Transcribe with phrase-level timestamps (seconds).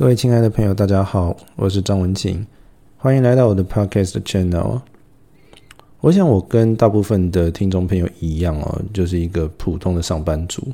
[0.00, 2.46] 各位亲爱的朋友，大家好，我是张文静，
[2.96, 4.80] 欢迎来到我的 Podcast Channel。
[6.00, 10.66] 我想我跟大部分的听众朋友一样哦，就是一个普通的上班族。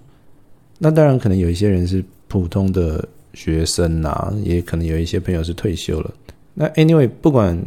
[0.78, 3.04] 那当然，可能有一些人是普通的
[3.34, 6.14] 学生呐，也可能有一些朋友是退休了。
[6.54, 7.60] 那 Anyway，不管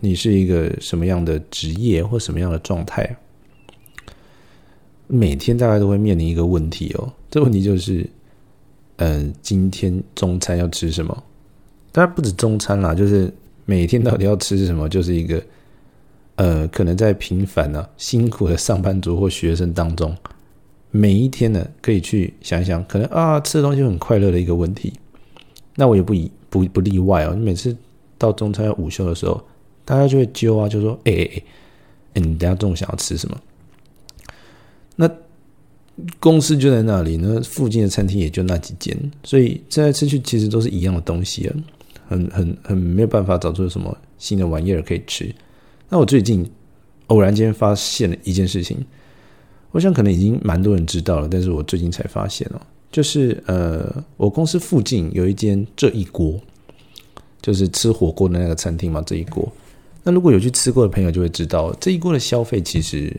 [0.00, 3.16] 你是一个什么样的职业或什么样的状态，
[5.06, 7.12] 每天大概都会面临一个问题哦。
[7.30, 8.04] 这问题就是。
[8.98, 11.24] 嗯，今天中餐要吃什么？
[11.92, 13.32] 当然不止中餐啦，就是
[13.64, 15.40] 每天到底要吃什么，就是一个
[16.34, 20.16] 呃，可能在平凡呢、辛苦的上班族或学生当中，
[20.90, 24.92] 每一天呢，可以去想一想，可能啊，吃的东西很快乐的一个问题。
[25.76, 27.34] 那我也不以不不例外哦。
[27.36, 27.76] 你每次
[28.18, 29.40] 到中餐要午休的时候，
[29.84, 31.42] 大家就会揪啊，就说：“哎哎
[32.14, 33.40] 哎，你等下中午想要吃什么？”
[34.96, 35.08] 那。
[36.20, 41.54] 公司就在那里，那附近的餐厅也就那几间，所以吃来吃去其实都是一样的东西啊，
[42.06, 45.34] 很很很没有办法找出什么新的玩意儿可以吃。
[45.88, 46.48] 那我最近
[47.08, 48.76] 偶然间发现了一件事情，
[49.72, 52.60] 我想可能已经蛮多人知道了，但是我最近才发现哦，
[52.92, 56.40] 就是呃，我公司附近有一间这一锅，
[57.42, 59.50] 就是吃火锅的那个餐厅嘛，这一锅。
[60.04, 63.12] 那如果有去吃过的朋友就会知道，这一锅的消费其实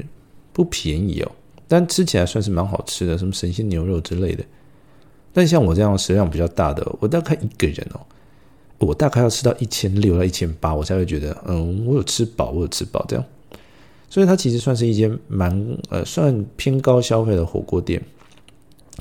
[0.53, 1.31] 不便宜哦。
[1.69, 4.43] 但吃起来算是蛮好吃的，什么神仙牛肉之类的。
[5.31, 8.01] 但像我这样食量比较大的，我大概一个人哦，
[8.79, 13.23] 我大概要吃到一千六到一千八，我才会觉得，嗯，我有吃饱，我有吃饱这样。
[14.09, 18.01] 所以它其实算是一间蛮呃，算偏高消费的火锅店。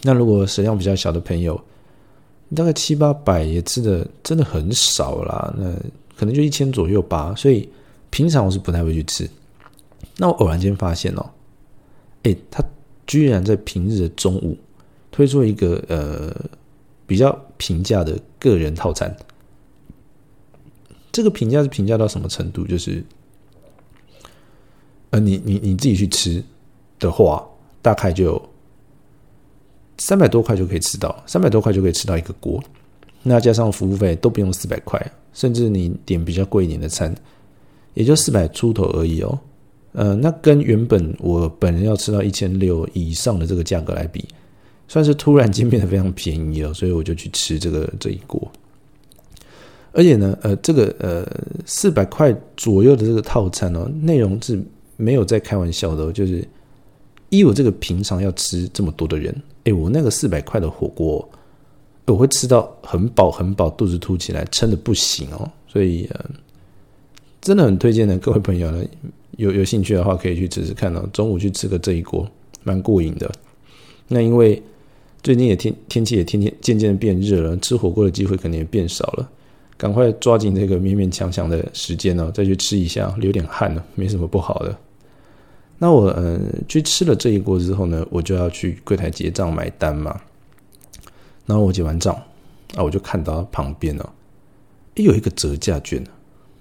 [0.03, 1.59] 那如果食量比较小的朋友，
[2.55, 5.55] 大概七八百也吃的真的很少啦。
[5.57, 5.73] 那
[6.15, 7.35] 可能就一千左右吧。
[7.35, 7.67] 所以
[8.11, 9.27] 平常我是不太会去吃。
[10.19, 11.25] 那我偶然间发现哦。
[12.51, 12.65] 他
[13.07, 14.57] 居然在平日的中午
[15.11, 16.35] 推出一个呃
[17.07, 19.15] 比较平价的个人套餐。
[21.11, 22.67] 这个评价是评价到什么程度？
[22.67, 23.03] 就是
[25.11, 26.45] 呃，你你你自己去吃
[26.99, 27.45] 的话，
[27.81, 28.41] 大概就
[29.97, 32.63] 三百多块就可以吃到，三百多块就可以吃到一个锅。
[33.23, 35.01] 那加上服务费都不用四百块，
[35.33, 37.13] 甚至你点比较贵一点的餐，
[37.95, 39.41] 也就四百出头而已哦。
[39.93, 44.25] 呃，那跟原本我本人要吃到一千六以上的这个价格来比，
[44.87, 48.51] 算是突然间变得非常便宜了，所以我就去吃这个这一锅。
[49.93, 51.27] 而且呢，呃，这个呃
[51.65, 54.63] 四百块左右的这个套餐哦，内容是
[54.97, 56.47] 没有在开玩笑的，就是
[57.31, 59.35] 依我这个平常要吃这么多的人，
[59.65, 61.27] 哎，我那个四百块的火锅，
[62.05, 66.09] 我会吃到很饱很饱，肚子凸起来，撑的不行哦，所以，
[67.41, 68.85] 真的很推荐的各位朋友呢。
[69.39, 71.09] 有有兴趣的话，可以去吃吃看哦。
[71.13, 72.29] 中午去吃个这一锅，
[72.65, 73.31] 蛮过瘾的。
[74.09, 74.61] 那因为
[75.23, 79.31] 最近也天天气也天天渐渐的变热了，吃火锅的机会肯定也变少了。
[79.77, 84.77] 赶快抓紧这个勉勉强强的时间哦，再去吃一下，流点汗呢，没什么不好的。
[85.79, 90.21] 那我嗯去吃了这一锅之后呢，我就要去柜台结账买单嘛。
[91.47, 92.13] 然后我结完账
[92.75, 94.11] 啊，我就看到旁边哦，
[94.97, 96.05] 有一个折价券。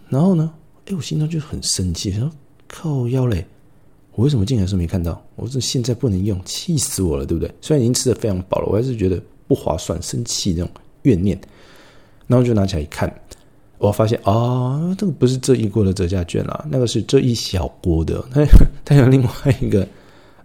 [0.09, 0.53] 然后呢，
[0.85, 2.31] 哎，我心中就很生气，说。
[2.67, 3.45] 靠腰嘞！
[4.15, 5.21] 我为什么进来时候没看到？
[5.35, 7.53] 我是现在不能用，气死我了，对不对？
[7.61, 10.69] 虽然已经吃的非常饱了，我还是觉得不划算，生气那种
[11.03, 11.39] 怨念。
[12.25, 13.13] 然后就拿起来一看，
[13.77, 18.23] 我发现啊，这个不是这一锅的折价券啊，那个是这一小锅的。
[18.31, 18.45] 它
[18.83, 19.29] 它有另外
[19.61, 19.87] 一个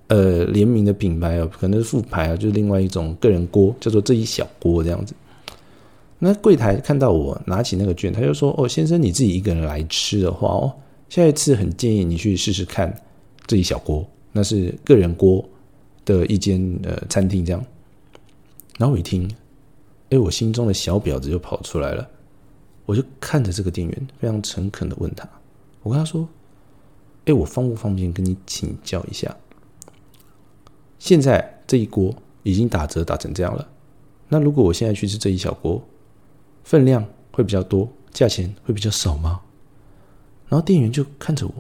[0.08, 5.14] 呃联名的品牌啊，可能是副牌啊，就是另外一种个人锅，叫做这一小锅这样子。
[6.18, 10.72] 那柜台看到我拿起那个券，他就说：“哦，先生，你自己一个人来吃的话哦。”
[11.12, 12.90] 下一次很建议你去试试看
[13.46, 14.02] 这一小锅，
[14.32, 15.46] 那是个人锅
[16.06, 17.62] 的一间呃餐厅这样。
[18.78, 19.30] 然后我一听，
[20.08, 22.08] 哎，我心中的小婊子就跑出来了，
[22.86, 25.28] 我就看着这个店员，非常诚恳的问他，
[25.82, 26.26] 我跟他说，
[27.26, 29.36] 哎，我方不方便跟你请教一下？
[30.98, 33.68] 现在这一锅已经打折打成这样了，
[34.28, 35.86] 那如果我现在去吃这一小锅，
[36.64, 39.42] 分量会比较多，价钱会比较少吗？
[40.52, 41.54] 然后店员就看着我，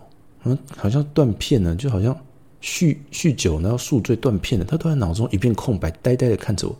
[0.44, 2.14] 嗯，好像断片了，就好像
[2.60, 4.66] 酗酗酒，然后宿醉断片了。
[4.66, 6.76] 他突然脑中一片空白，呆呆的看着我。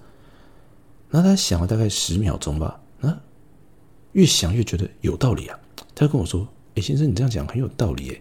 [1.09, 3.19] 然后他想了大概十秒钟吧，啊，
[4.13, 5.59] 越想越觉得有道理啊。
[5.95, 8.11] 他跟我说：“哎，先生，你这样讲很有道理。
[8.11, 8.21] 哎，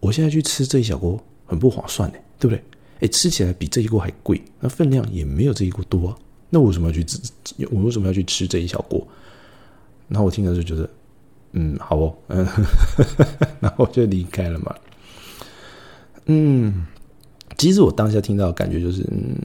[0.00, 2.64] 我现在去吃这一小锅很不划算哎，对不对？
[3.00, 6.16] 哎，吃起来比这一锅还贵，那分量也没有这一锅多啊。
[6.48, 7.20] 那我为什么要去吃？
[7.70, 9.06] 我为什么要去吃这一小锅？”
[10.08, 10.88] 然后我听着就觉得。
[11.52, 12.46] 嗯，好哦，嗯，
[13.60, 14.74] 然后就离开了嘛。
[16.26, 16.86] 嗯，
[17.56, 19.36] 其实我当下听到感觉就是，嗯，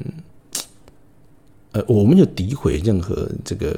[1.72, 3.78] 呃，我没有诋毁任何这个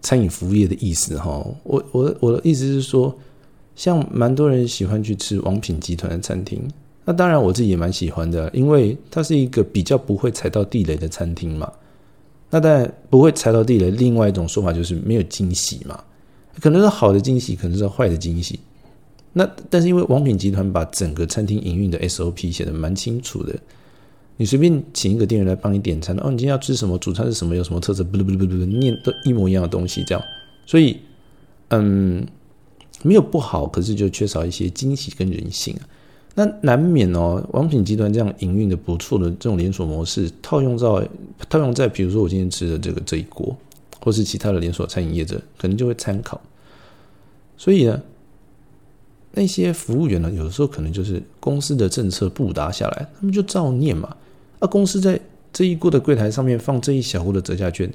[0.00, 1.44] 餐饮服务业的意思哈。
[1.64, 3.12] 我我我的意思是说，
[3.74, 6.62] 像蛮多人喜欢去吃王品集团的餐厅，
[7.04, 11.70] 那当然我自己也蛮喜欢的，因为它是一个比较不会踩到地雷的餐厅嘛。
[12.48, 16.02] 那当然不会踩到地雷，另外一种说法就是没有惊喜嘛，
[16.60, 18.58] 可能是好的惊喜，可能是坏的惊喜。
[19.32, 23.56] 那但是因为王品集团把整个餐厅营运的 SOP 写的蛮清楚的，
[24.36, 26.98] 你随便请一个店员来帮你点餐，哦，你今天要吃什么？
[26.98, 27.54] 主餐是什么？
[27.54, 28.02] 有什么特色？
[28.02, 30.24] 不不不不不，念都一模一样的东西，这样，
[30.66, 30.98] 所以
[31.68, 32.26] 嗯，
[33.02, 35.86] 没有不好，可是就缺少一些惊喜跟人性啊。
[36.34, 40.86] 那难免哦，王品集团这样营运的不错的这种连锁模式，套用在
[41.48, 43.56] 套用在比如说我今天吃的这个这一锅，
[44.00, 46.40] 或是其他的连锁餐饮业者，可能就会参考。
[47.56, 48.02] 所以呢。
[49.32, 54.16] 那些服务员呢，有的时候可能就是公司的政策不达下来，他们就照念嘛。
[54.58, 55.20] 啊，公司在
[55.52, 57.88] 这一锅的柜台上面放这一小锅的折价券，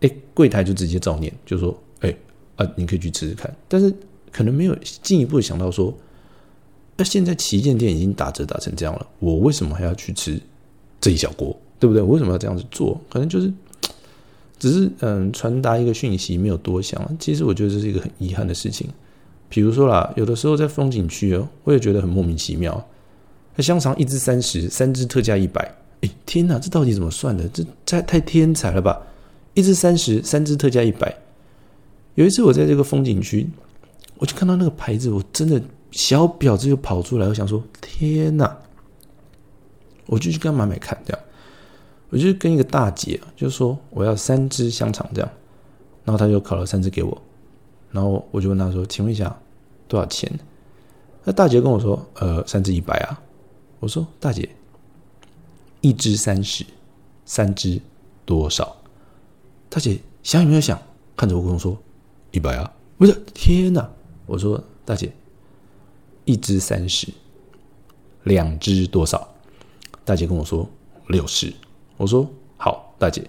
[0.00, 2.12] 哎，柜台就直接照念，就说，哎
[2.56, 3.54] 啊，你可以去吃吃看。
[3.68, 3.94] 但是
[4.32, 5.96] 可能没有进一步想到说，
[6.96, 10.40] 那现在旗舰店已经打折打成这样了，我为什么还要去吃
[11.00, 11.56] 这一小锅？
[11.78, 12.02] 对不对？
[12.02, 13.00] 我为什么要这样子做？
[13.08, 13.52] 可能就是
[14.60, 17.04] 只是嗯传达一个讯息，没有多想。
[17.18, 18.88] 其实我觉得这是一个很遗憾的事情。
[19.48, 22.86] 比如说啦，有的时候在风景区哦，我也觉得很莫名其妙。
[23.56, 25.60] 那香肠一只三十，三只特价一百，
[26.02, 27.48] 哎，天哪，这到底怎么算的？
[27.48, 28.96] 这太太天才了吧！
[29.54, 31.12] 一只三十，三只特价一百。
[32.14, 33.48] 有一次我在这个风景区，
[34.18, 35.60] 我就看到那个牌子，我真的
[35.90, 38.56] 小婊子就跑出来，我想说天哪！
[40.06, 41.22] 我就去跟买买看，这样，
[42.10, 45.30] 我就跟一个大姐就说我要三只香肠这样，
[46.04, 47.22] 然后她就烤了三只给我。
[47.92, 49.36] 然后我就问他说：“请问一下，
[49.88, 50.30] 多少钱？”
[51.24, 53.20] 那大姐跟我说：“呃，三只一百啊。”
[53.80, 54.48] 我说：“大姐，
[55.80, 56.64] 一只三十，
[57.24, 57.80] 三只
[58.24, 58.76] 多少？”
[59.68, 60.80] 大姐想也没有想，
[61.16, 61.76] 看着我跟我说
[62.30, 63.90] ：“一百啊！”我说：“天哪！”
[64.26, 65.12] 我说：“大姐，
[66.24, 67.08] 一只三十，
[68.22, 69.28] 两只多少？”
[70.04, 70.68] 大姐跟我说
[71.08, 71.52] ：“六十。”
[72.00, 72.26] 我说
[72.56, 73.22] ：“好，大姐，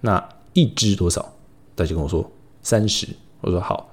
[0.00, 1.20] 那一只多少？”
[1.74, 2.24] 大姐跟我说
[2.62, 3.08] ：“三十。”
[3.42, 3.90] 我说：“好。”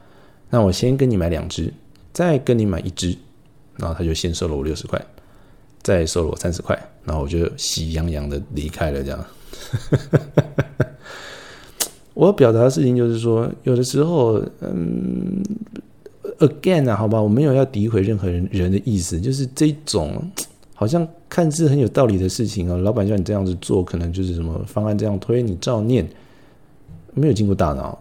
[0.51, 1.73] 那我先跟你买两只，
[2.13, 3.17] 再跟你买一只，
[3.77, 5.03] 然后他就先收了我六十块，
[5.81, 9.03] 再收了我三十块，然后我就喜洋洋的离开了。
[9.03, 9.25] 这样，
[12.13, 15.43] 我要表达的事情就是说，有的时候，嗯
[16.39, 20.21] ，again 啊，好吧，我没有要诋毁任何人人的意思，就是这种
[20.79, 26.07] 好像看似很有道理的事情啊，老板叫你这样子做，可能就是什么方案这样推，你照念，
[27.13, 27.99] 没有经过大脑。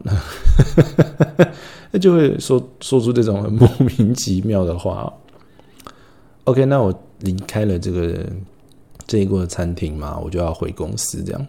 [1.91, 5.13] 那就会说说出这种莫名其妙的话。
[6.45, 8.25] OK，那我离开了这个
[9.09, 11.47] 这一锅餐厅嘛，我就要回公司这样，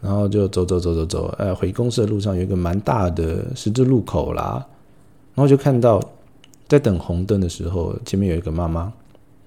[0.00, 4.66] 然后就走走走走走，呃，回公司的路上有一个蛮大的十字路口啦，
[5.34, 6.02] 然后就看到
[6.68, 8.90] 在等红灯的时候，前面有一个妈妈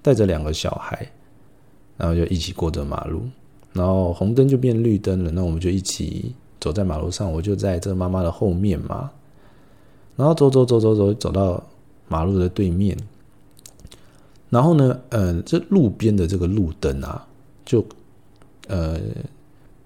[0.06, 1.10] 带着两个小孩，
[1.96, 3.22] 然后就一起过着马路，
[3.72, 9.10] 然后红灯就变绿灯了，那我们就一起走在马路上，我就在这妈妈的后面嘛。
[10.14, 11.60] 然后走走走走走，走到
[12.06, 12.96] 马路的对面。
[14.48, 17.26] 然后呢，呃，这路边的这个路灯啊，
[17.64, 17.84] 就
[18.68, 18.96] 呃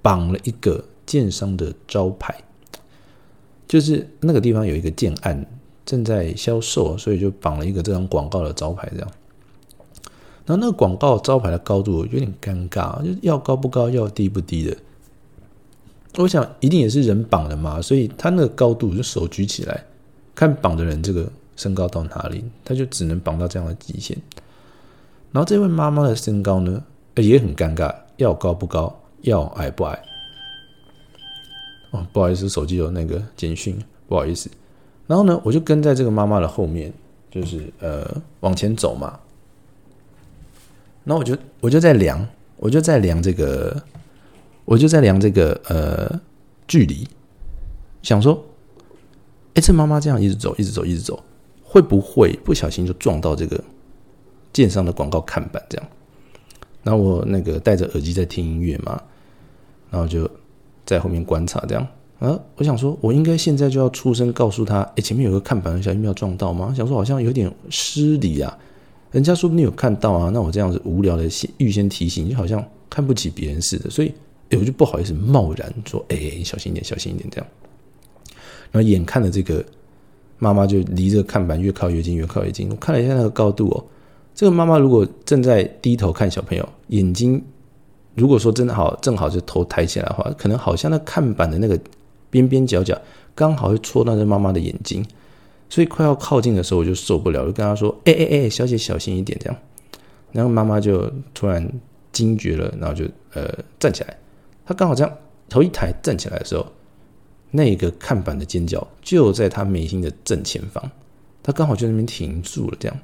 [0.02, 2.34] 绑了一个建商的招牌，
[3.66, 5.47] 就是那个地方有一个建案
[5.87, 9.11] 正在销售，所以就绑了一个这张广告的招牌这样。
[10.47, 14.76] 然后那个广告招牌的高度有点尴尬，就要高不高，要低不低的。
[16.18, 19.85] 我想一定也是人绑的嘛，所以他那个高度就手举起来。
[20.35, 24.16] 看绑的人这个身高到哪里，他就只能绑到这样的极限。
[25.30, 26.82] 然后这位妈妈的身高呢，
[27.16, 30.02] 也很尴尬，要高不高，要矮不矮。
[31.90, 33.78] 哦，不好意思，手机有那个简讯，
[34.09, 34.50] 不好意思。
[35.06, 36.92] 然后呢，我就跟在这个妈妈的后面，
[37.30, 38.09] 就是呃
[38.40, 39.18] 往前走嘛。
[41.04, 42.26] 然后我就我就在量，
[42.57, 43.83] 我就在量这个，
[44.64, 46.21] 我就在量这个呃
[46.66, 47.07] 距离，
[48.02, 48.45] 想说。
[49.54, 51.21] 哎，这妈妈这样一直走，一直走，一直走，
[51.64, 53.61] 会不会不小心就撞到这个
[54.52, 55.61] 建商的广告看板？
[55.69, 55.88] 这样，
[56.85, 59.02] 然后我那个戴着耳机在听音乐嘛，
[59.90, 60.30] 然后就
[60.87, 61.85] 在后面观察，这样
[62.21, 66.73] 啊，我想说，我应该现在就要出声告诉他，哎，前面有个看板的小心不要撞到吗？
[66.73, 68.57] 想说好像有点失礼啊，
[69.11, 74.12] 人家说不定有看到啊，那我这样子无聊的预先提醒，就好像看不起别人似的，所以，
[74.52, 77.47] 我就不好意思贸然说，哎，小心一点，小心一点，这样。
[78.73, 79.64] 然后眼看着这个
[80.38, 82.69] 妈妈就离这个看板越靠越近，越靠越近。
[82.71, 83.85] 我看了一下那个高度哦，
[84.35, 87.43] 这个妈妈如果正在低头看小朋友，眼睛
[88.14, 91.79] 如果说真的好，正好就头抬起来的话，可能好像那看板的那个
[92.31, 92.97] 边边角角
[93.35, 95.05] 刚好会戳到这妈妈的眼睛，
[95.71, 99.57] 所以快要靠近的时候我就受不了，就跟她说：“哎哎哎，小姐小心一点。”这样，
[100.33, 101.67] 然后妈妈就突然
[102.12, 104.15] 惊觉了，然后就呃站起来。
[104.67, 105.17] 她刚好这样
[105.49, 106.67] 头一抬站起来的时候，
[107.50, 110.91] 那个看板的尖角就在她眉心的正前方，
[111.43, 112.97] 她刚好就那边停住了，这样。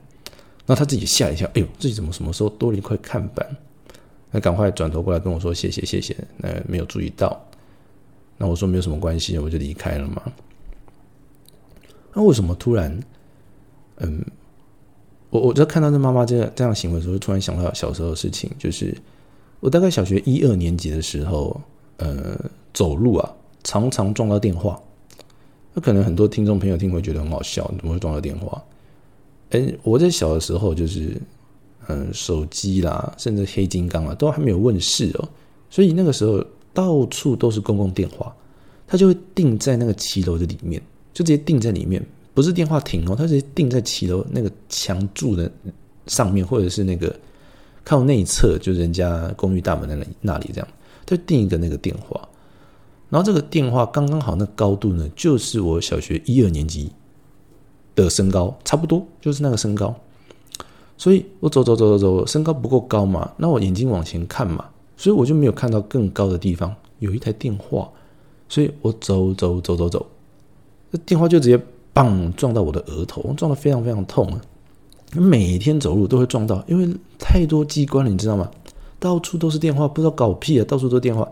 [0.66, 3.46] 然后她自己吓一跳，哎呦，自己怎么什么时候多了一块看板？
[4.32, 7.40] 那赶快转头过来跟我说谢谢谢谢，那没有注意到。
[8.36, 10.20] 那我说没有什么关系，我就离开了嘛。
[12.16, 12.98] 那为什么突然，
[13.98, 14.24] 嗯，
[15.28, 18.96] 我我在看到这妈妈这样这样行为的时候，突然想到小时候的事情，就是
[19.60, 21.60] 我大概小学一二年级的时候，
[21.98, 22.40] 呃，
[22.72, 24.80] 走路啊，常常撞到电话。
[25.74, 28.64] 那可能很多听众朋友听会觉得很好笑，怎么会撞到电话？
[29.50, 31.20] 哎，我在小的时候就是。
[31.88, 35.28] 嗯，手机啦，甚至黑金刚啊，都还没有问世哦。
[35.70, 36.44] 所以那个时候
[36.74, 38.34] 到处都是公共电话，
[38.88, 40.82] 它就会定在那个骑楼的里面，
[41.16, 42.04] 就直接定在里面，
[42.34, 45.50] 不是电话亭哦，它直接定在骑楼那个墙柱的
[46.08, 47.16] 上面，或者是那个
[47.82, 50.68] 靠内侧，就人家公寓大门的那那里这样，
[51.06, 52.20] 就定一个那个电话。
[53.08, 56.92] 然后这个电话刚刚好，那高度呢，就是我小学一二年级
[57.94, 59.94] 的身高，差不多就是那个身高。
[60.98, 64.66] 所以我走走走走走，身高不够高嘛，那我眼睛往前看嘛，
[64.98, 67.90] 所以我就没有看到更高的地方有一台电话，
[68.50, 70.06] 所以我走走走走走，
[70.92, 71.60] 这电话就直接
[71.92, 74.40] 棒撞到我的额头，撞得非常非常痛啊！
[75.14, 76.88] 每天走路都会撞到，因为
[77.18, 78.50] 太多机关了，你知道吗？
[78.98, 80.64] 到处都是电话，不知道搞屁啊！
[80.68, 81.26] 到处都是电话。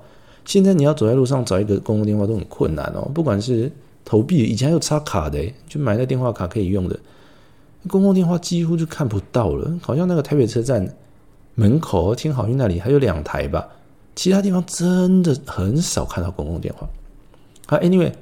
[0.45, 3.71] 现在你要走在路上找一个公共电话都很困难哦，不管是
[4.05, 6.99] 投币，以前还有插卡的，就买那电话卡可以用的。
[7.89, 10.87] 公共电话几乎就看不到了，好像那个台北车站
[11.55, 13.67] 门口天好运那里还有两台吧，
[14.15, 16.89] 其他地方真的很少看到公共电话。
[17.67, 18.13] 好，Anyway，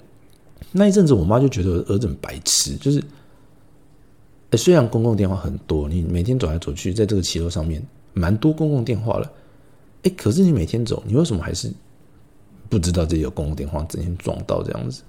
[0.71, 3.03] 那一阵子我妈就觉得儿子很白痴，就是，
[4.57, 9.31] 虽然公共电话很多，你每天走来走去，在这个骑楼上面蛮多公共电话了，
[10.05, 11.73] 哎，可是你每天走，你为什么还是
[12.69, 15.03] 不知道这里有公共电话，整天撞到这样子？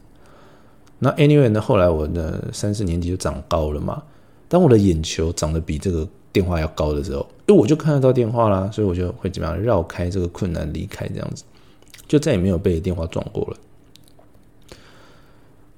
[1.00, 4.02] 那 Anyway 呢，后来我的三四年级就长高了嘛。
[4.48, 11.44] 当我的眼球长得比这个电话要高的时候，因为我就看得到电话啦，所以我就会怎么样绕开这个困难离开这样子，
[12.08, 13.58] 就再也没有被电话撞过了。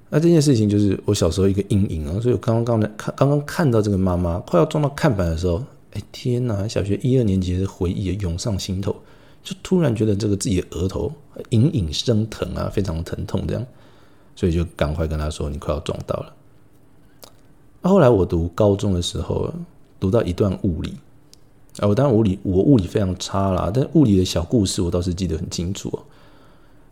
[0.08, 5.60] 那这件事情就是我小时候一个阴影啊，所以我刚刚刚看刚刚看到这个妈妈快要撞到看板的时候，
[5.94, 6.68] 哎天哪！
[6.68, 8.94] 小学一二年级的回忆涌上心头，
[9.42, 11.12] 就突然觉得这个自己的额头
[11.50, 13.66] 隐隐生疼啊，非常疼痛这样，
[14.36, 16.32] 所以就赶快跟他说：“你快要撞到了。”
[17.82, 19.52] 后来我读高中的时候，
[19.98, 20.94] 读到一段物理，
[21.78, 25.98] 啊，我当然物理我物理非常差啦，但物理的小故事我倒是记得很清楚。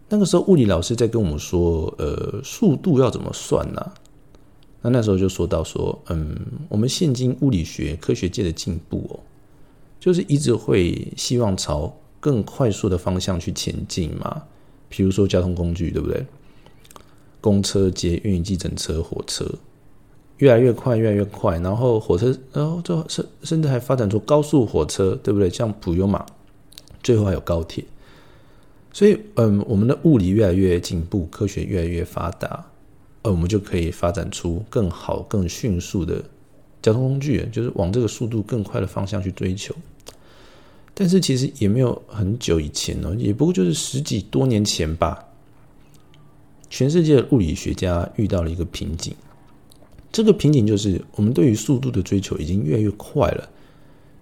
[0.08, 3.92] 那个时候物理老师在跟我们说，呃，速度要怎么算呢？
[4.82, 6.36] 那那时候就说到说，嗯，
[6.68, 9.20] 我们现今物理学科学界的进步哦，
[9.98, 14.42] 就是一直会希望朝更快速的方向去前进嘛。
[14.90, 16.24] 比如说交通工具，对不对？
[17.40, 19.46] 公车、捷运、计程车、火车。
[20.38, 25.48] 越来越快，越来越快，然后火车，然后就甚甚至还发展出高速火车，对不对？
[25.48, 26.26] 像普悠玛，
[27.02, 27.84] 最后还有高铁。
[28.94, 32.64] 所以，嗯，我们的物理越来越进步，科学越来越发达，
[33.22, 36.22] 呃，我们就可以发展出更好、更迅速的
[36.80, 39.74] 交通工具，就是往这个速度更快的方向去追求。
[40.94, 45.24] 但是，其实也没有很久以前哦，也不过就是十几多年前吧。
[46.70, 49.12] 全世界的物理学家遇到了一个瓶颈。
[50.12, 53.50] 这个瓶颈就是，我们对于速度的追求已经越来越快了，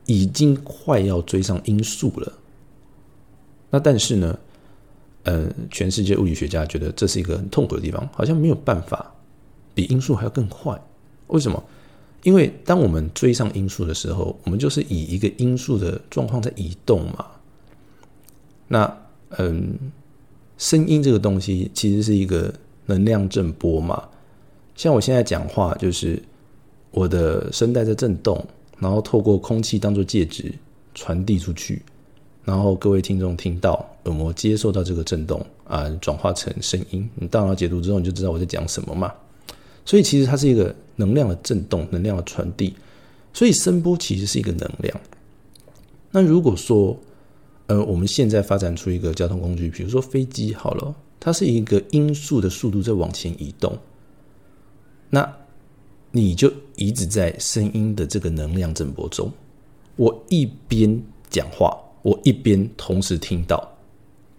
[0.06, 2.32] 已经快要追上音速了。
[3.68, 4.38] 那但是呢，
[5.24, 9.14] 呃，全世界物理学家觉得这是一个很痛苦的地方，好像没有办法
[9.74, 10.80] 比音速还要更快。
[11.28, 11.62] 为什么？
[12.24, 17.26] 因为当我们追上音速的时候，我们就是以一个音速的状况在移动嘛。
[18.68, 18.96] 那
[19.38, 19.76] 嗯，
[20.56, 22.52] 声音这个东西其实是一个
[22.86, 24.08] 能量振波嘛。
[24.76, 26.22] 像我现在讲话，就是
[26.90, 28.44] 我的声带在震动，
[28.78, 30.52] 然后透过空气当做介质
[30.94, 31.82] 传递出去，
[32.44, 37.08] 然后各位听众听到，耳膜接受到这个震动啊，转化成声音。
[37.14, 39.12] 你大脑解读之后，你就知道我在讲什么嘛。
[39.84, 42.74] 所以其实它是一个能量的震动，能量的传递。
[43.32, 45.00] 所以声波其实是一个能量。
[46.10, 46.96] 那如果说，
[47.66, 53.76] 呃，我们现在发展出一个交通工具，比如说飞机好了，它是一个音速的速度在往前移动。
[55.08, 55.32] 那
[56.10, 59.32] 你就一直在声音的这个能量震波中，
[59.96, 63.76] 我一边讲话，我一边同时听到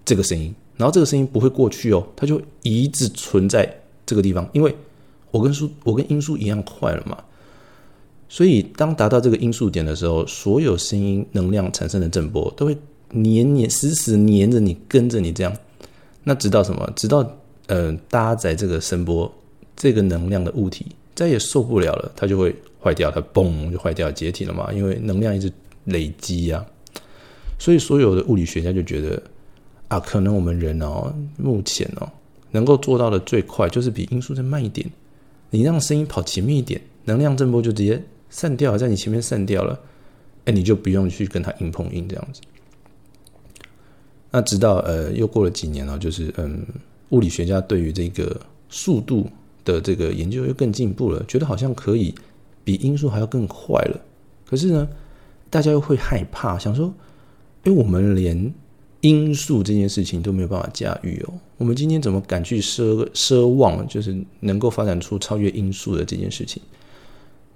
[0.05, 3.67] 这个声音，然后这个声音不会过去哦，它就一直存在
[4.05, 4.75] 这个地方，因为
[5.31, 7.17] 我跟速我跟音速一样快了嘛。
[8.27, 12.75] 所以当达到这个音速点的时候，所有声音能量产生的震波都会
[13.11, 15.55] 黏黏死死黏着你，跟着你这样。
[16.23, 16.91] 那直到什么？
[16.95, 17.25] 直到
[17.67, 19.31] 呃搭载这个声波
[19.75, 25.51] 这个能量的物体再也受不了了，它就会坏掉，它嘣就坏掉解体了嘛，因为能量一直
[25.85, 26.65] 累积呀。
[27.63, 29.23] 所以所有的物理学家就觉得
[29.87, 32.11] 啊，可能我们人哦，目前哦
[32.51, 34.85] 能够做到的最快就是比音速再慢一点，
[35.49, 38.03] 你让声音跑前面一点，能量震波就直接。
[38.29, 39.79] 散掉，在你前面散掉了，
[40.43, 42.41] 哎，你就不用去跟它硬碰硬这样子。
[44.29, 46.65] 那直到呃，又过了几年了，就是嗯，
[47.11, 49.29] 物理学家对于这个速度
[49.63, 52.13] 的这个研究又更进步了，觉得好像可以
[52.65, 54.01] 比音速还要更快了。
[54.45, 54.89] 可是呢，
[55.49, 56.91] 大家又会害怕，想说，
[57.63, 58.53] 哎，我们连
[59.01, 66.61] 音素这件事情都没有办法驾驭哦，我们今天怎么敢去奢奢望，就是能够发展出超越音速的这件事情？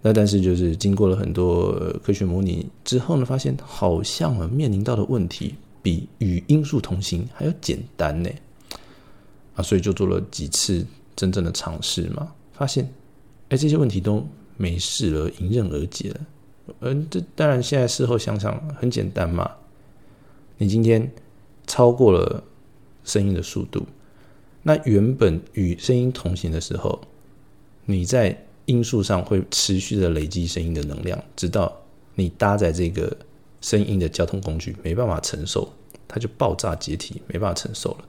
[0.01, 1.71] 那但是就是经过了很多
[2.03, 8.29] 科学模拟之后呢，发现好像啊面临到的问题比与音素同行还要简单呢，
[9.55, 10.85] 啊，所以就做了几次
[11.15, 12.87] 真正的尝试嘛，发现
[13.49, 16.19] 哎这些问题都没事了，迎刃而解了。
[16.81, 19.49] 嗯，这当然现在事后想想很简单嘛，
[20.57, 21.11] 你今天
[21.65, 22.43] 超过了
[23.03, 23.85] 声音的速度，
[24.63, 27.01] 那原本与声音同行的时候，
[27.85, 28.43] 你在。
[28.67, 31.73] 音速上会持续的累积声音的能量，直到
[32.15, 33.15] 你搭载这个
[33.61, 35.71] 声音的交通工具没办法承受，
[36.05, 37.99] 它就爆炸解体，没办法承受了。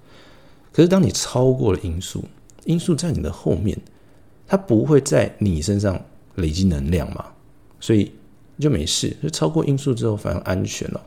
[0.72, 2.24] 可是当你超过了音速，
[2.64, 3.80] 音速在你的后面，
[4.48, 7.26] 它不会在你身上累积能量嘛，
[7.78, 8.10] 所以
[8.58, 9.16] 就没事。
[9.22, 11.06] 就超过音速之后反而安全了。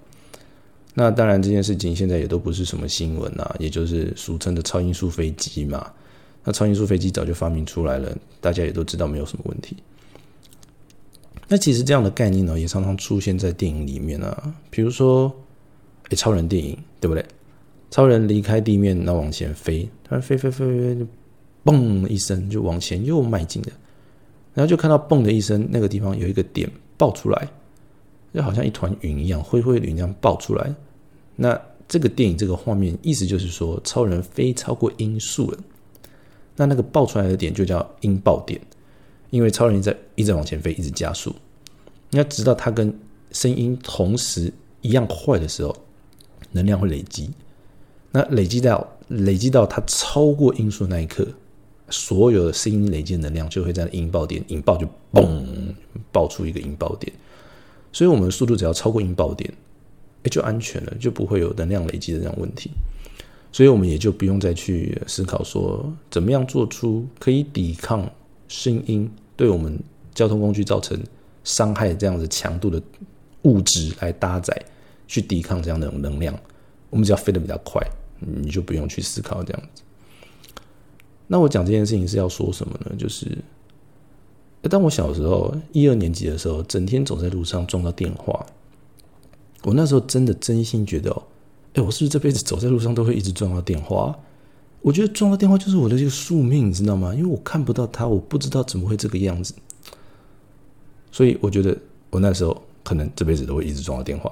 [0.94, 5.92] 那当然这件事情现在也都不是什么新闻啊，也就是俗称的超音速飞机嘛。
[6.44, 9.78] 那超音速飞机早就发明出来了，大家也都知道没有什么问题。
[11.48, 15.32] 那其实这样的概念呢，也常常出现在电影里面啊，比如说，
[16.10, 17.26] 哎，超人电影对不对？
[17.90, 21.08] 超人离开地面，那往前飞，突然飞飞飞飞，就
[21.66, 23.70] 嘣一声就往前又迈进了，
[24.54, 27.48] 然后就看到嘣的一声，那个地方有一个点爆出来，
[28.34, 30.74] 就好像一团云一样，灰灰的云一样爆出来。
[31.42, 35.58] 那这个电影这个画面，意思就是说，超人飞超过音速了。
[36.56, 38.62] 那那个爆出来的点就叫音爆点，
[39.32, 41.34] 因为超人在一直往前飞，一直加速。
[42.12, 42.94] 那直到它跟
[43.32, 45.76] 声音同时一样快的时候，
[46.52, 47.32] 能量会累积。
[48.12, 51.28] 那累积到累积到它超过音速那一刻，
[51.90, 55.44] 所有的声音累积的能量就会在音爆点引爆，就嘣
[56.12, 57.12] 爆出一个音爆点。
[57.92, 59.52] 所以，我们的速度只要超过音爆点，
[60.24, 62.72] 哎，就安全了，就不会有能量累积的这样问题。
[63.52, 68.10] 所以我们也就不用再去思考说，怎么样做出可以抵抗
[68.48, 69.78] 声音对我们
[70.14, 70.98] 交通工具造成
[71.44, 72.82] 伤害这样子强度的
[73.42, 74.56] 物质来搭载，
[75.08, 76.38] 去抵抗这样的能量。
[76.90, 77.82] 我们只要飞得比较快，
[78.20, 79.82] 你就不用去思考这样子。
[81.28, 82.96] 那我讲这件事情是要说什么呢？
[82.98, 83.38] 就是，
[84.70, 88.46] 当我小时候一二年级的时候，整天走在路上撞到电话，
[89.64, 91.24] 我那时候真的真心觉得哦。
[91.74, 94.18] 哎，我是不是这辈子走在路上都会一直撞到电话？
[94.82, 97.14] 我觉得撞到电话就是我的这个宿命，你知道吗？
[97.14, 99.54] 因为我看不到它，我不知道怎么会这个样子。
[101.12, 101.78] 所以我觉得
[102.10, 104.32] 我那时候可能这辈子都会一直撞到电话，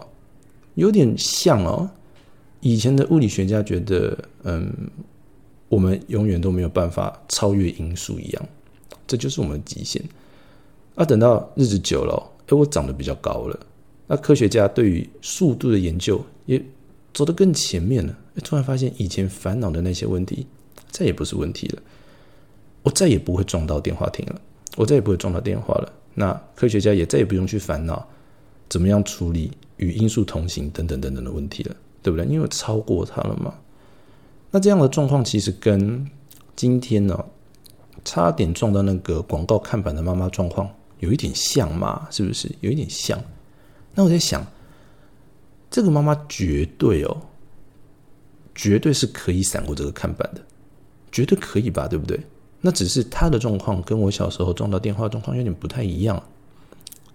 [0.73, 1.89] 有点像哦。
[2.61, 4.73] 以前的物理学家觉得，嗯，
[5.69, 8.45] 我们永远都没有办法超越音速一样，
[9.07, 10.03] 这就是我们的极限。
[10.95, 13.57] 啊，等到日子久了，哎，我长得比较高了，
[14.09, 16.61] 那科学家对于速度的研究也。
[17.11, 20.45] 走得更前面了，突然发现以前烦恼的那些问题
[20.91, 21.81] 再也不是问题了。
[22.83, 24.39] 我再也不会撞到电话亭了，
[24.77, 25.91] 我再也不会撞到电话了。
[26.13, 28.07] 那科学家也再也不用去烦恼
[28.69, 32.27] 怎么样处理与因素同行等等等等的问题了，对不对？
[32.27, 33.55] 因为超过它了嘛。
[34.51, 36.07] 那这样的状况其实跟
[36.55, 37.25] 今天呢，
[38.05, 40.69] 差点撞到那个广告看板的妈妈状况
[40.99, 42.49] 有一点像嘛，是不是？
[42.61, 43.19] 有一点像。
[43.99, 44.47] 那我在想。
[45.71, 47.21] 这个妈妈绝对哦，
[48.55, 50.41] 绝对是可以闪过这个看板的，
[51.11, 51.87] 绝对可以吧？
[51.87, 52.19] 对不对？
[52.61, 56.23] 那只是她的状况跟我小时候撞到电话状况有点不太一样。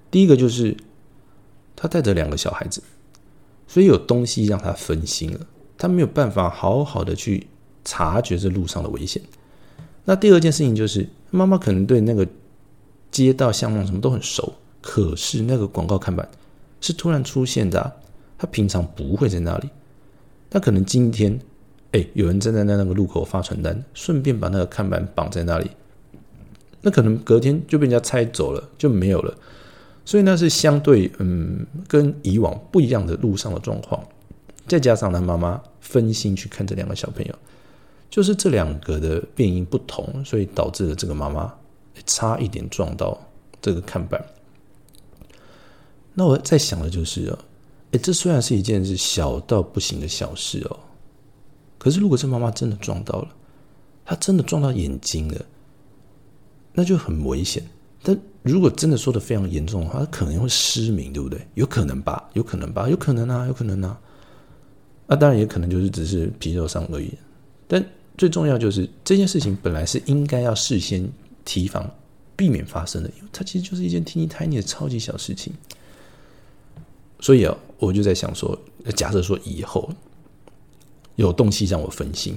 [0.09, 0.77] 第一个就是
[1.75, 2.81] 她带着两个小孩子，
[3.67, 5.41] 所以有东西让她分心了，
[5.77, 7.49] 她没有办法好好的去
[7.85, 9.21] 察觉这路上的危险。
[10.05, 12.25] 那第二件事情就是，妈妈可能对那个
[13.11, 16.29] 街道巷弄什么都很熟，可是那个广告看板
[16.85, 17.93] 是突然出现的。
[18.37, 19.71] 他平常不会在那里，
[20.51, 21.39] 他可能今天，
[21.93, 25.71] 哎，有人站在那那个路口发传单，顺便把那个看板绑在那里，
[26.83, 29.35] 那可能隔天就被人家拆走了，就没有了。
[30.05, 34.05] 所以那是相对嗯，跟以往不一样的路上的状况。
[34.67, 37.35] 再加上他妈妈分心去看这两个小朋友，
[38.11, 41.55] 就是这两个的变音不同，所以导致了这个妈妈
[42.05, 43.19] 差一点撞到
[43.63, 44.23] 这个看板。
[46.15, 47.39] 那我在想的就是啊，
[47.91, 50.79] 哎，这虽然是一件是小到不行的小事哦。
[51.77, 53.29] 可是，如果这妈妈真的撞到了，
[54.07, 55.45] 她真的撞到眼睛了，
[56.73, 57.63] 那就很危险。
[58.03, 61.47] 但如果真的说的非常严重的话，她可能会失明，对不对？
[61.55, 64.01] 有可能吧，有可能吧，有可能啊，有可能啊。
[65.07, 67.13] 那当然也可能就是只是皮肉伤而已。
[67.67, 67.85] 但
[68.17, 71.07] 最重要就是这件事情本来是应该要事先
[71.45, 71.91] 提防、
[72.35, 75.53] 避免发生的，因为它其实就是一件 teeny tiny 的超级小事情。
[77.25, 78.59] 所以啊，我就在想说，
[78.95, 79.89] 假设说以后。
[81.17, 82.37] 有东西让我分心，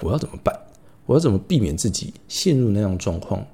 [0.00, 0.58] 我要怎么办？
[1.04, 3.46] 我要怎么避免自己陷入那样状况，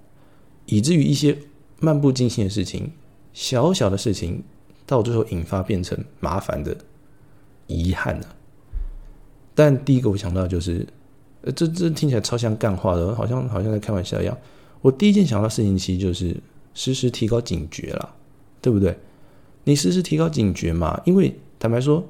[0.67, 1.37] 以至于一些
[1.81, 2.93] 漫不经心的事情、
[3.33, 4.45] 小小的事情，
[4.87, 6.77] 到最后引发变成麻烦的
[7.67, 8.27] 遗憾呢？
[9.53, 10.87] 但第一个我想到就是，
[11.41, 14.39] 呃，这这听起来超像干话的，好像好像在开玩笑一样。
[14.81, 16.37] 我第一件想到事情其实就是
[16.73, 18.15] 时时提高警觉啦，
[18.61, 18.97] 对不对？
[19.65, 22.07] 你时时提高警觉嘛，因为坦白说。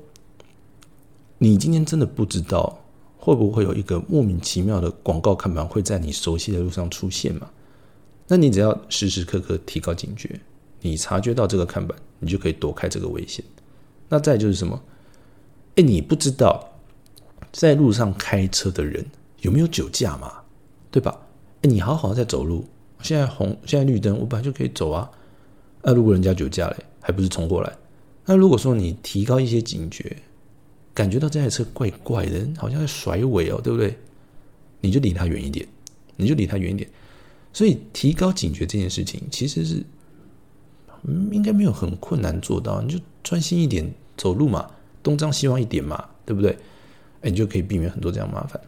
[1.39, 2.85] 你今天真的不知道
[3.19, 7.51] 会不会有一个莫名其妙的广告看板会在你熟悉的路上出现嘛？
[8.29, 10.39] 那你只要时时刻刻提高警觉，
[10.83, 13.45] 你察觉到这个看板，你就可以躲开这个危险。
[14.09, 14.81] 那再就是什么？
[15.75, 16.65] 哎，你不知道
[17.51, 19.05] 在路上开车的人
[19.41, 20.33] 有没有酒驾嘛？
[20.93, 21.19] 对吧？
[21.63, 22.65] 哎，你好好在走路，
[23.01, 25.11] 现在红，现在绿灯，我本来就可以走啊。
[25.83, 27.71] 那如果人家酒驾嘞，还不是冲过来？
[28.25, 30.17] 那如果说你提高一些警觉，
[30.95, 33.99] 感觉到这台车怪怪的，好像在甩尾哦，对不对？
[34.81, 35.67] 你就离他远一点，
[36.17, 36.89] 你就离他远一点。
[37.53, 39.83] 所以提高警觉这件事情，其实是
[41.03, 42.81] 嗯，应该没有很困难做到。
[42.81, 44.71] 你就专心一点走路嘛，
[45.03, 46.57] 东张西望一点嘛，对不对？
[47.23, 48.61] 哎，你就可以避免很多这样麻烦。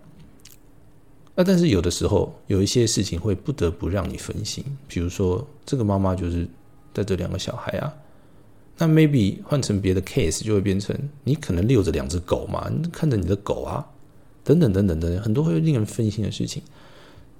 [1.37, 6.49] 那但是有的时候有一些事情会不得不让你分心，比如说这个妈妈就是
[6.93, 7.95] 带着两个小孩啊。
[8.77, 13.87] 那 maybe 换成别的 case 就会变成你可能遛着两只狗嘛，你看着你的狗啊，
[14.43, 16.63] 等等等等等等，很多会令人分心的事情。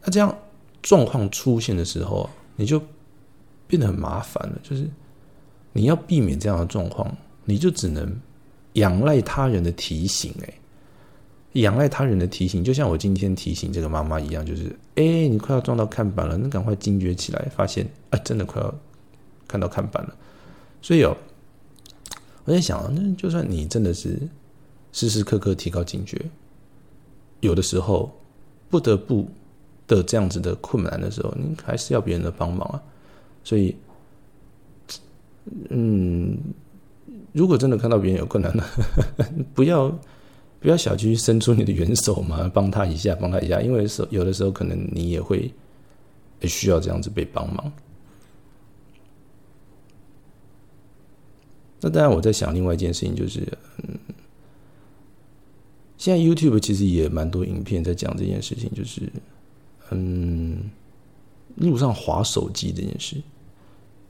[0.05, 0.37] 那这样
[0.81, 2.81] 状况出现的时候，你就
[3.67, 4.59] 变得很麻烦了。
[4.63, 4.89] 就是
[5.73, 7.13] 你要避免这样的状况，
[7.45, 8.17] 你就只能
[8.75, 10.33] 仰赖他人的提醒。
[10.43, 10.55] 哎，
[11.55, 18.73] 仰赖他人的提醒，就像我今天提醒这个妈妈一样，就是哎，你快要撞到看板了，你赶快惊觉起来，发现啊，真的快要
[19.49, 20.15] 看到看板了。
[20.85, 21.17] 所以哦，
[22.45, 24.19] 我在想，那就算你真的是
[24.93, 26.21] 时时刻刻提高警觉，
[27.41, 28.15] 有的时候
[28.69, 29.27] 不得不
[29.87, 32.83] 的这样子的困难的时候，你还是要别人的帮忙啊。
[33.43, 33.75] 所以，
[35.71, 36.37] 嗯，
[37.33, 38.67] 如果真的看到别人有困难 了，
[39.55, 39.91] 不要
[40.61, 45.51] 不要小去伸出你的援手嘛，帮他一下，帮他一下，因为有的时候可能你也会
[46.43, 47.73] 需要这样子被帮忙。
[51.85, 53.47] 那当然，我在想另外一件事情，就是，
[53.83, 53.95] 嗯，
[55.99, 59.03] 现在 YouTube 其实也蛮多影片在讲这件事情，就是，
[59.91, 60.71] 嗯，
[61.57, 63.21] 路上滑手机这件事。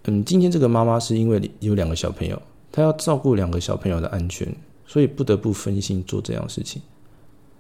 [0.05, 4.47] 嗯，今天这个妈妈是因为有两个小朋友，她要照顾两个小朋友的安全，
[4.87, 6.81] 所以不得不分心做这样的事情。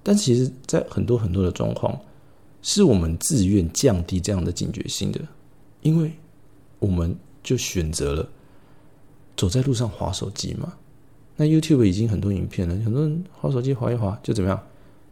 [0.04, 2.00] 但其实，在很多很多的状况，
[2.62, 5.20] 是我们自愿降低这样的警觉性的，
[5.82, 6.12] 因为
[6.78, 8.28] 我们就选择了。
[9.44, 10.72] 走在路上划手机嘛？
[11.36, 14.58] 那 YouTube 已经很多影片了，很多人划手机划一划就怎么样，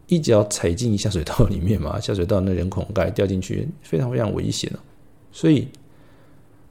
[0.07, 4.71] 一脚踩进下水道里面嘛， 下水道那人孔盖掉进去，非常非常危险
[5.31, 5.67] 所以，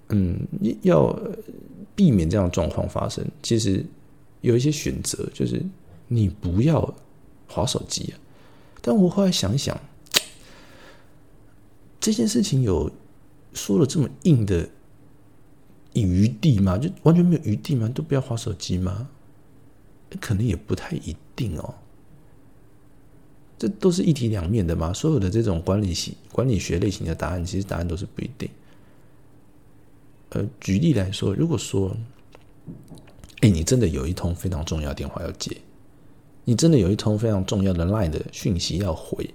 [0.09, 0.41] 嗯，
[0.83, 1.17] 要
[1.95, 3.87] 避免这样的状况发生，其实
[4.41, 5.65] 有一些选择，就是
[6.09, 6.93] 你不要
[7.47, 8.19] 划手机啊。
[8.81, 9.79] 但我后来想想，
[12.01, 12.91] 这件事情有
[13.55, 14.69] 说了这么硬的。
[16.01, 16.79] 余地吗？
[16.79, 17.89] 就完全没有余地吗？
[17.95, 19.09] 都不要划手机吗？
[20.21, 21.75] 可能也不太一定哦。
[23.59, 24.93] 这都是一体两面的嘛。
[24.93, 28.49] 所有的这种管理系管理学类型的答案，其实答案都是不一定。
[30.31, 31.95] 呃，举例来说，如果说，
[33.41, 35.55] 哎，你真的有一通非常重要电话要接，
[36.45, 39.29] 你真的有一通非常重要的 LINE 的讯息要回，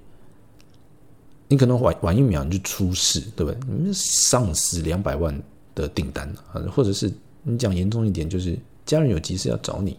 [1.47, 3.59] 你可能晚晚一秒你就出事，对不对？
[3.67, 5.39] 你丧失两百万。
[5.81, 7.11] 的订单啊，或者是
[7.43, 9.97] 你讲严重一点，就是家人有急事要找你，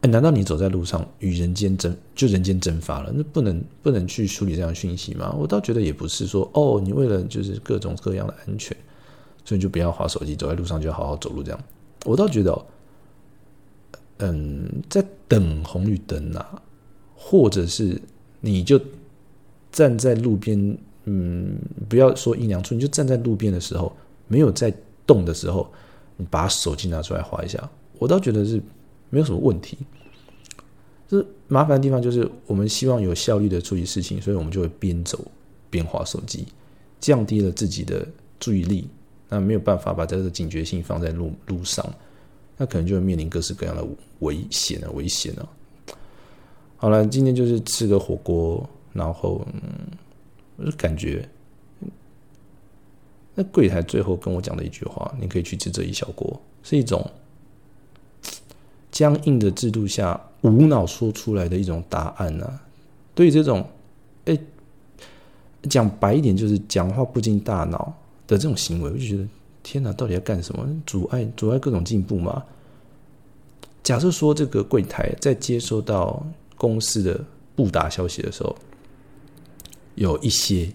[0.00, 3.12] 哎，难道你走在路上与人间蒸就人间蒸发了？
[3.14, 5.34] 那不能不能去处理这样的讯息吗？
[5.38, 8.76] 我倒觉得也不是说哦，你为了就是各种各样的安全，
[9.44, 11.60] 所以就不要划手机，走在路上就好好走路这样。
[12.04, 12.66] 我倒觉得，
[14.18, 16.62] 嗯，在等红绿灯啊，
[17.14, 18.00] 或者是
[18.40, 18.80] 你就
[19.70, 21.58] 站在路边，嗯，
[21.88, 23.94] 不要说阴凉处，你就站在路边的时候，
[24.28, 24.72] 没有在
[25.04, 25.68] 动的时候，
[26.16, 28.62] 你把手机拿出来划一下，我倒觉得是。
[29.10, 29.78] 没有什么问题，
[31.08, 35.18] 就是麻烦的地方就是我们希望有效率的处理事情，所以我们就会边走
[35.70, 36.46] 边划手机，
[37.00, 38.06] 降低了自己的
[38.38, 38.86] 注意力，
[39.30, 41.82] 那没有办法把这个警觉性放在路路上，
[42.58, 43.82] 那可能就会面临各式各样的
[44.18, 45.48] 危险啊，危险啊！
[46.76, 49.42] 好了，今天就是吃个火锅，然后
[50.56, 51.26] 我就感觉，
[53.38, 57.08] 那柜台最后跟我讲的一句话：“你可以去吃这一小锅”，是一种。
[58.90, 62.58] 僵硬的制度下，无脑说出来的一种答案呢？
[63.14, 63.64] 对于这种，
[64.24, 64.36] 哎，
[65.70, 67.94] 讲白一点就是讲话不经大脑
[68.26, 69.24] 的这种行为，我就觉得
[69.62, 70.66] 天哪，到底要干什么？
[70.84, 72.42] 阻碍阻碍各种进步吗？
[73.84, 77.24] 假设说这个柜台在接收到公司的
[77.54, 78.56] 不达消息的时候，
[79.94, 80.68] 有一些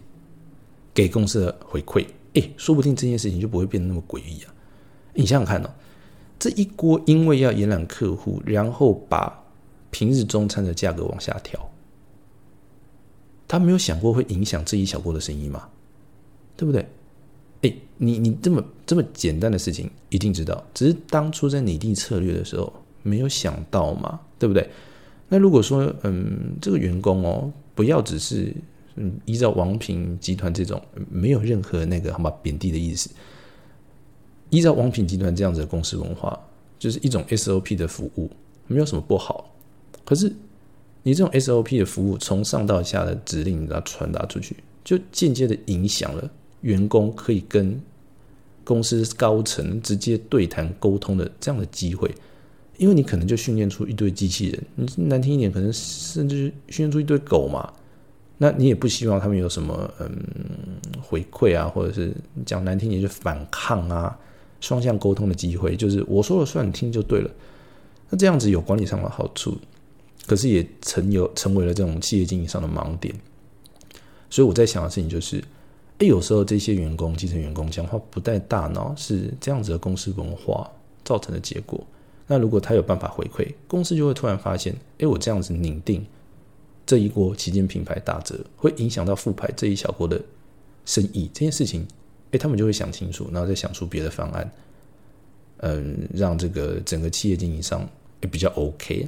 [0.94, 4.54] 给公司的回馈，哎，说不定这件事情就不会变得那么诡异啊！
[5.14, 5.70] 你想想看哦。
[6.40, 9.42] 这一锅因为要延揽客户，然后把
[9.92, 11.72] 平日中餐的价格往下调，
[13.48, 15.70] 他没有想过会影响这一小锅的生意吗？
[16.58, 16.86] 对不对？
[17.62, 24.70] 哎，你你这么这么简单的事情一定知道，只是当初在拟定策略的时候没有想到嘛，对不对？
[25.30, 28.54] 那如果说嗯，这个员工哦，不要只是
[28.96, 33.10] 嗯依照王品集团这种没有任何那个好吗贬低的意思。
[34.50, 36.40] 依照王品集团这样子的公司文化，
[36.78, 38.30] 就是一种 SOP 的服务，
[38.68, 39.52] 没有什么不好。
[40.06, 40.32] 可是
[41.02, 46.30] 你这种 SOP 的服务从上到下的指令，然后传达出去，就间接的影响了
[46.62, 47.82] 员工可以跟
[48.64, 52.14] 公司高层直接对谈沟通的这样的机会。
[52.78, 57.74] 因为你可能就训练出一堆机器人，你难听一点，可能甚至训练出一堆狗嘛。
[58.44, 60.12] 那你也不希望他们有什么嗯
[61.02, 62.14] 回馈啊，或者是
[62.46, 64.20] 讲难听点就反抗啊。
[64.60, 67.32] 双向沟通的机会，就是我说了算，你听就对了。
[68.10, 69.58] 那这样子有管理上的好处，
[70.28, 73.16] 可是也成有成为了这种企业经营上的盲点。
[74.30, 75.42] 所以我在想的事情就是，
[76.00, 80.70] 哎，有时候这些员工、基层员工讲话不带大脑，是这样子的公司文化
[81.06, 81.82] 造成的结果。
[82.28, 86.06] 那如果他有办法回馈，公司就会突然发现，哎，我这样子拧定
[86.86, 90.22] 这一锅旗舰品牌打折，会影响到副牌这一小锅的
[90.86, 91.88] 生意，这件事情。
[92.32, 94.52] 哎，他们就会想清楚，然后再想出别的方案，
[95.58, 97.88] 嗯，让这个整个企业经营上
[98.22, 99.08] 也比较 OK。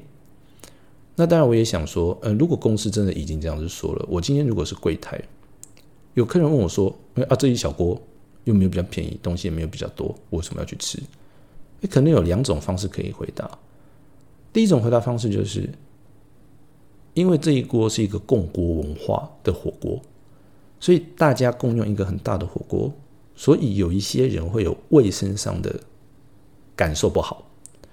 [1.15, 5.19] 那当然，我也想说，嗯，如果公司真的已经这样子说了，我今天如果是柜台，
[6.13, 6.95] 有客人问我说，
[7.27, 7.99] 啊，这一小锅
[8.43, 11.01] 又没有比较便宜，东西也没有比较多，我为什么要去吃？
[11.81, 13.49] 你可能有两种方式可以回答。
[14.53, 15.67] 第一种回答方式就是，
[17.15, 19.99] 因为这一锅是一个共锅文化的火锅，
[20.79, 22.93] 所以大家共用一个很大的火锅。
[23.37, 25.77] 所以有一些人会有卫生上的
[26.73, 27.45] 感受不好，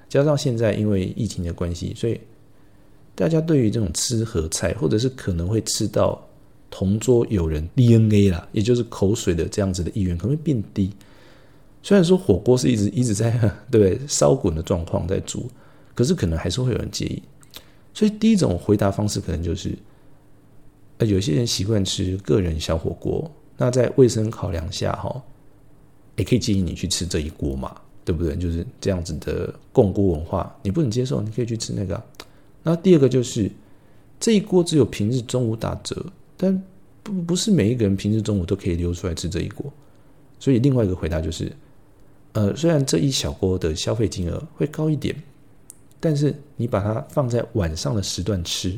[0.08, 2.20] 加上现在因为疫情的关系，所以
[3.14, 6.24] 大家对于这种吃和菜，或者是可能会吃到
[6.70, 10.92] 同桌有人 DNA 啦，也就是口水的这样子的意愿可能会变低。
[11.82, 13.30] 虽然说火锅是一直一直在
[13.68, 15.50] 对不对烧滚的状况在煮，
[15.94, 17.20] 可是可能还是会有人介意。
[17.94, 19.76] 所以第一种回答方式可能就是，
[20.98, 25.22] 呃，有些人习惯吃个人小火锅，那在卫生考量下，哈。
[26.16, 27.74] 也可以建议你去吃这一锅嘛，
[28.04, 28.36] 对不对？
[28.36, 32.00] 就是这样子的共锅文化，你不能接受，你可以去吃那个。
[32.62, 33.50] 那第二个就是
[34.20, 36.04] 这一锅只有平日中午打折，
[36.36, 36.62] 但
[37.02, 39.72] 不不是每一个人平日中午都可以溜出来吃这一锅。
[40.38, 41.50] 所以另外一个回答就是，
[42.34, 45.16] 呃，虽然这一小锅的消费金额会高一点，
[46.04, 48.76] 但是你把它放在晚上的时段吃，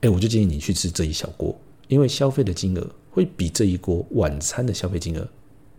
[0.00, 5.28] 哎，我就建议你去吃这一小锅，因为消费的金额会比这一锅晚餐的消费金额。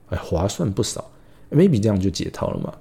[0.07, 1.03] 哎，划算不少
[1.51, 2.73] ，maybe 这样就解套了嘛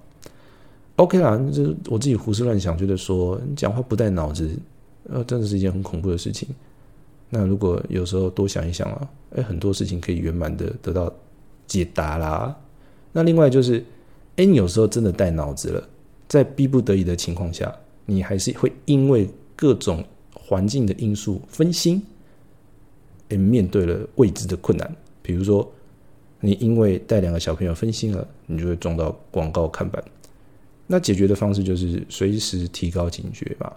[0.94, 4.48] ？OK 啦，就我自己胡思乱想，觉得说你讲话不带脑子，
[5.08, 6.48] 呃，真的是一件很恐怖的事情。
[7.30, 11.12] 那如果有时候多想一想啊，哎，很多事情可以圆满的得到
[11.66, 12.56] 解答啦。
[13.12, 13.84] 那另外就是，
[14.36, 15.88] 哎，你有时候真的带脑子了，
[16.30, 17.70] 在逼不得已的情况下，
[18.06, 22.02] 你还是会因为各种环境的因素分心，
[23.28, 25.70] 哎，面对了未知的困难，比如说。
[26.42, 30.02] 你因为带两个小朋友分心了，你就会撞到广告看板；
[30.86, 33.76] 那解决的方式就是随时提高警觉吧。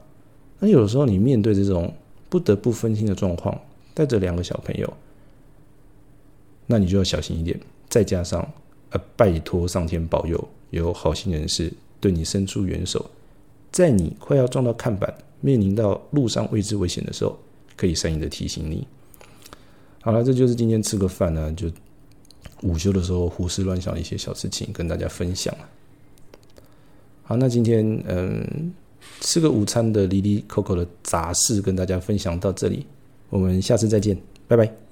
[0.59, 1.93] 那有的时候你面对这种
[2.29, 3.59] 不得不分心的状况，
[3.93, 4.93] 带着两个小朋友，
[6.65, 7.59] 那你就要小心一点。
[7.89, 8.49] 再加上，
[8.91, 11.69] 呃，拜托上天保佑，有好心人士
[12.03, 13.09] 对你伸出援手，
[13.71, 17.39] 在你快要撞到看板、面临到路上未知危险的时候，
[17.77, 18.85] 可以善意的提醒你。
[20.01, 21.71] 好了，这就是今天吃个饭呢，就
[22.63, 25.55] 午休的时候胡思乱想一些小事情，跟大家分享
[27.23, 28.73] 好，那今天嗯，
[29.21, 32.85] 吃个午餐的离离口口的杂事跟大家分享到这里，
[33.29, 34.82] 我们下次再见，拜拜。